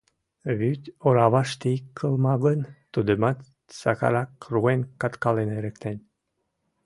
Вӱд 0.59 0.83
ораваште 1.05 1.67
ий 1.75 1.81
кылма 1.97 2.35
гын, 2.45 2.59
тудымат 2.93 3.37
Сакарак 3.79 4.31
руэн-каткален 4.51 5.49
эрыктен. 5.57 5.97